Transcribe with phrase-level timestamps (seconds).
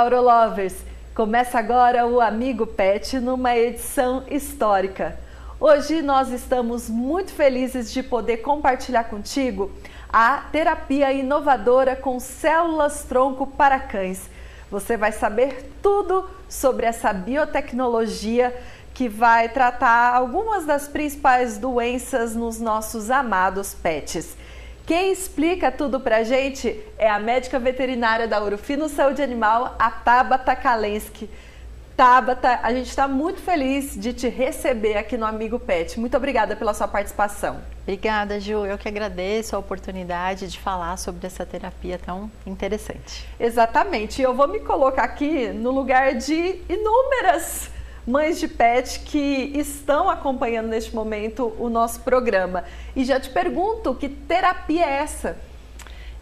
[0.00, 0.76] Olá, Aurolovers!
[1.14, 5.20] Começa agora o Amigo Pet numa edição histórica.
[5.60, 9.70] Hoje nós estamos muito felizes de poder compartilhar contigo
[10.10, 14.30] a terapia inovadora com células tronco para cães.
[14.70, 18.58] Você vai saber tudo sobre essa biotecnologia
[18.94, 24.34] que vai tratar algumas das principais doenças nos nossos amados pets.
[24.90, 30.56] Quem explica tudo pra gente é a médica veterinária da Urufino Saúde Animal, a Tabata
[30.56, 31.30] Kalensky.
[31.96, 36.00] Tabata, a gente está muito feliz de te receber aqui no Amigo Pet.
[36.00, 37.60] Muito obrigada pela sua participação.
[37.82, 38.66] Obrigada, Ju.
[38.66, 43.28] Eu que agradeço a oportunidade de falar sobre essa terapia tão interessante.
[43.38, 44.20] Exatamente.
[44.20, 47.70] Eu vou me colocar aqui no lugar de inúmeras
[48.06, 52.64] mães de pet que estão acompanhando neste momento o nosso programa.
[52.94, 55.36] E já te pergunto, que terapia é essa?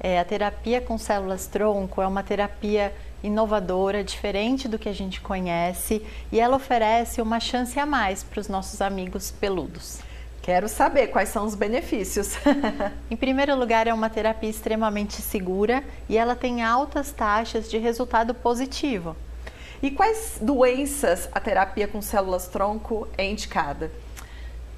[0.00, 5.20] É, a terapia com células tronco é uma terapia inovadora, diferente do que a gente
[5.20, 10.00] conhece e ela oferece uma chance a mais para os nossos amigos peludos.
[10.42, 12.36] Quero saber quais são os benefícios.
[13.08, 18.34] em primeiro lugar, é uma terapia extremamente segura e ela tem altas taxas de resultado
[18.34, 19.16] positivo.
[19.82, 23.90] E quais doenças a terapia com células tronco é indicada?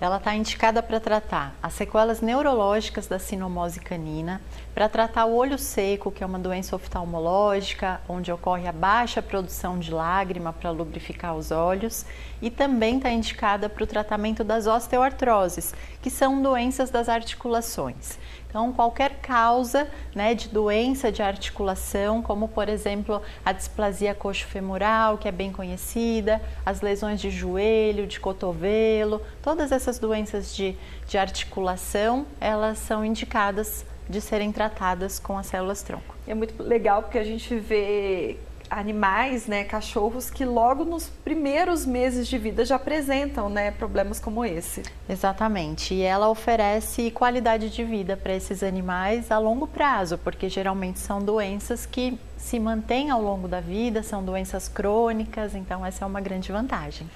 [0.05, 4.39] Ela está indicada para tratar as sequelas neurológicas da sinomose canina,
[4.75, 9.79] para tratar o olho seco, que é uma doença oftalmológica, onde ocorre a baixa produção
[9.79, 12.05] de lágrima para lubrificar os olhos,
[12.43, 18.19] e também está indicada para o tratamento das osteoartroses, que são doenças das articulações.
[18.55, 25.27] Então, qualquer causa né, de doença de articulação, como por exemplo a displasia coxo-femoral, que
[25.27, 30.77] é bem conhecida, as lesões de joelho, de cotovelo, todas essas doenças de,
[31.09, 36.15] de articulação, elas são indicadas de serem tratadas com as células tronco.
[36.27, 38.37] É muito legal porque a gente vê
[38.71, 44.45] animais, né, cachorros que logo nos primeiros meses de vida já apresentam, né, problemas como
[44.45, 44.83] esse.
[45.09, 45.95] Exatamente.
[45.95, 51.21] E ela oferece qualidade de vida para esses animais a longo prazo, porque geralmente são
[51.21, 56.21] doenças que se mantêm ao longo da vida, são doenças crônicas, então essa é uma
[56.21, 57.09] grande vantagem.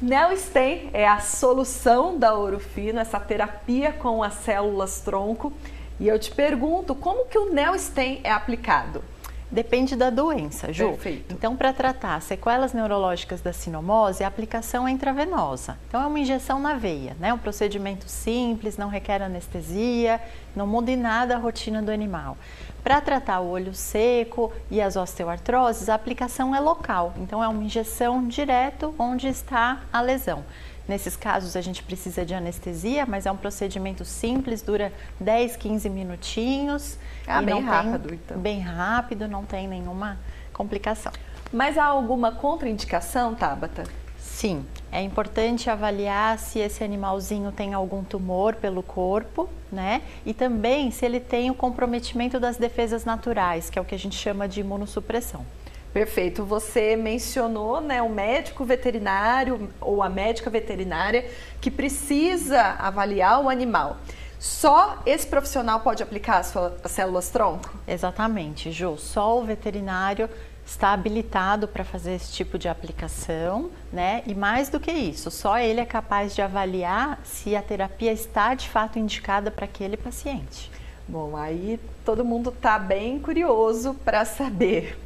[0.00, 5.52] Neostem é a solução da Orofino, essa terapia com as células tronco.
[5.98, 9.04] E eu te pergunto, como que o Neostem é aplicado?
[9.50, 10.90] Depende da doença, Ju.
[10.90, 11.34] Perfeito.
[11.34, 15.76] Então, para tratar sequelas neurológicas da sinomose, a aplicação é intravenosa.
[15.88, 17.32] Então, é uma injeção na veia, né?
[17.32, 20.20] Um procedimento simples, não requer anestesia,
[20.54, 22.38] não muda em nada a rotina do animal.
[22.84, 27.12] Para tratar o olho seco e as osteoartroses, a aplicação é local.
[27.16, 30.44] Então, é uma injeção direto onde está a lesão.
[30.90, 35.88] Nesses casos a gente precisa de anestesia, mas é um procedimento simples, dura 10, 15
[35.88, 36.98] minutinhos.
[37.28, 38.38] Ah, bem rápido, tem, então.
[38.38, 40.18] Bem rápido, não tem nenhuma
[40.52, 41.12] complicação.
[41.52, 43.84] Mas há alguma contraindicação, Tabata?
[44.18, 50.02] Sim, é importante avaliar se esse animalzinho tem algum tumor pelo corpo, né?
[50.26, 53.98] E também se ele tem o comprometimento das defesas naturais, que é o que a
[53.98, 55.46] gente chama de imunossupressão.
[55.92, 56.44] Perfeito.
[56.44, 61.28] Você mencionou né, o médico veterinário ou a médica veterinária
[61.60, 63.96] que precisa avaliar o animal.
[64.38, 67.76] Só esse profissional pode aplicar as, as células tronco?
[67.86, 68.96] Exatamente, Ju.
[68.96, 70.30] Só o veterinário
[70.64, 74.22] está habilitado para fazer esse tipo de aplicação, né?
[74.26, 78.54] E mais do que isso, só ele é capaz de avaliar se a terapia está
[78.54, 80.70] de fato indicada para aquele paciente.
[81.08, 84.96] Bom, aí todo mundo está bem curioso para saber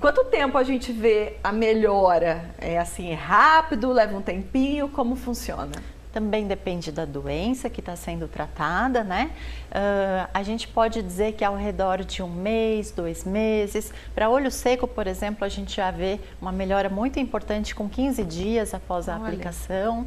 [0.00, 2.50] Quanto tempo a gente vê a melhora?
[2.58, 4.88] É assim, é rápido, leva um tempinho?
[4.88, 5.72] Como funciona?
[6.12, 9.30] Também depende da doença que está sendo tratada, né?
[9.70, 13.92] Uh, a gente pode dizer que ao redor de um mês, dois meses.
[14.14, 18.24] Para olho seco, por exemplo, a gente já vê uma melhora muito importante com 15
[18.24, 19.24] dias após a Olha.
[19.24, 20.06] aplicação.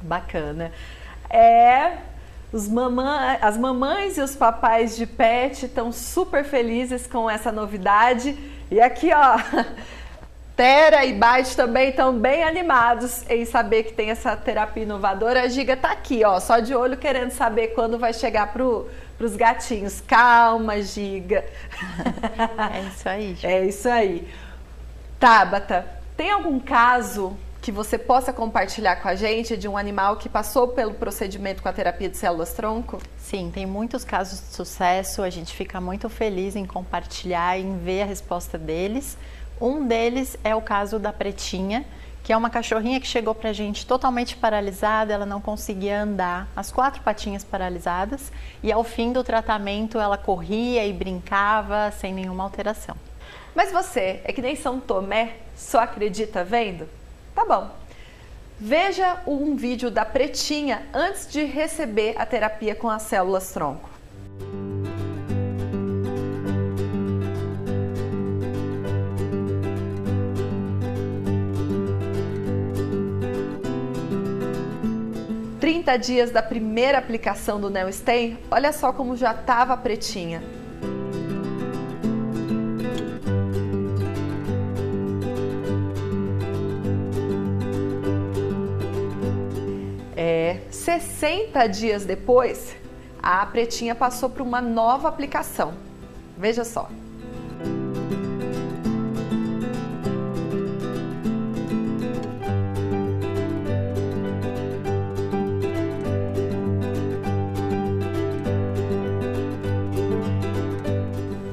[0.00, 0.72] Bacana.
[1.28, 1.98] É,
[2.52, 8.36] os mamã, as mamães e os papais de pet estão super felizes com essa novidade.
[8.70, 9.38] E aqui, ó,
[10.54, 15.42] Tera e Byte também estão bem animados em saber que tem essa terapia inovadora.
[15.42, 19.36] A Giga tá aqui, ó, só de olho querendo saber quando vai chegar pro, pros
[19.36, 20.00] gatinhos.
[20.00, 21.44] Calma, Giga.
[22.72, 23.38] É isso aí.
[23.42, 24.28] É isso aí.
[25.18, 25.86] Tabata,
[26.16, 30.68] tem algum caso que você possa compartilhar com a gente de um animal que passou
[30.68, 32.98] pelo procedimento com a terapia de células tronco?
[33.18, 35.22] Sim, tem muitos casos de sucesso.
[35.22, 39.18] A gente fica muito feliz em compartilhar e em ver a resposta deles.
[39.60, 41.84] Um deles é o caso da Pretinha,
[42.24, 46.72] que é uma cachorrinha que chegou pra gente totalmente paralisada, ela não conseguia andar, as
[46.72, 52.96] quatro patinhas paralisadas, e ao fim do tratamento ela corria e brincava sem nenhuma alteração.
[53.54, 56.88] Mas você é que nem São Tomé, só acredita vendo?
[57.34, 57.70] Tá bom.
[58.58, 63.88] Veja um vídeo da Pretinha antes de receber a terapia com as células tronco.
[75.58, 80.42] Trinta dias da primeira aplicação do Neostem, olha só como já estava pretinha.
[90.80, 92.74] 60 dias depois,
[93.22, 95.74] a pretinha passou para uma nova aplicação.
[96.38, 96.88] Veja só.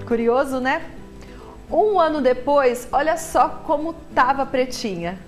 [0.08, 0.90] Curioso, né?
[1.70, 5.27] Um ano depois, olha só como tava pretinha.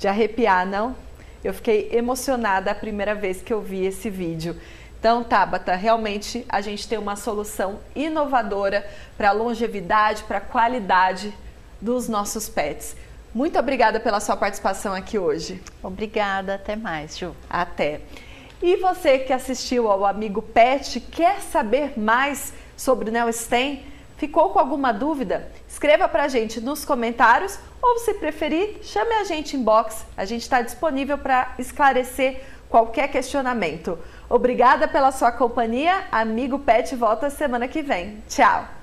[0.00, 0.96] De arrepiar, não?
[1.44, 4.58] Eu fiquei emocionada a primeira vez que eu vi esse vídeo.
[4.98, 8.86] Então, Tabata, realmente a gente tem uma solução inovadora
[9.16, 11.34] para a longevidade, para a qualidade
[11.80, 12.96] dos nossos pets.
[13.34, 15.62] Muito obrigada pela sua participação aqui hoje.
[15.82, 17.36] Obrigada, até mais, Ju.
[17.48, 18.00] Até.
[18.62, 23.84] E você que assistiu ao Amigo Pet, quer saber mais sobre o Neostem?
[24.20, 25.50] Ficou com alguma dúvida?
[25.66, 30.04] Escreva para a gente nos comentários ou, se preferir, chame a gente em box.
[30.14, 33.98] A gente está disponível para esclarecer qualquer questionamento.
[34.28, 36.04] Obrigada pela sua companhia.
[36.12, 38.22] Amigo Pet volta semana que vem.
[38.28, 38.79] Tchau!